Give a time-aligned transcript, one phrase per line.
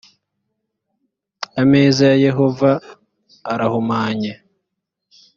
[1.61, 2.71] ameza ya yehova
[3.53, 4.31] arahumanye